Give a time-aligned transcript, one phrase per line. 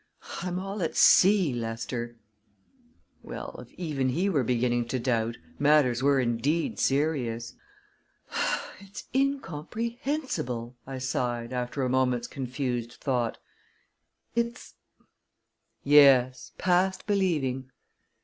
[0.41, 2.15] I'm all at sea, Lester."
[3.21, 7.53] Well, if even he were beginning to doubt, matters were indeed serious!
[8.79, 13.37] "It's incomprehensible!" I sighed, after a moment's confused thought.
[14.33, 14.73] "It's"
[15.83, 17.69] "Yes past believing."